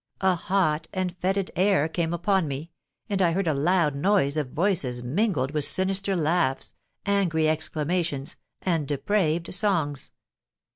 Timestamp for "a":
0.21-0.33, 3.47-3.53